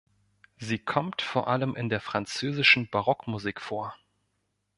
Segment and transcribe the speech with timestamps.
[0.57, 3.93] Sie kommt vor allem in der französischen Barockmusik vor.